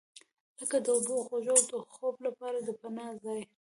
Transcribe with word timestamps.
لکه 0.59 0.77
د 0.85 0.87
اوبو، 0.95 1.15
خوړو 1.27 1.57
او 1.75 1.81
خوب 1.95 2.15
لپاره 2.25 2.57
د 2.61 2.69
پناه 2.79 3.11
ځای. 3.23 3.41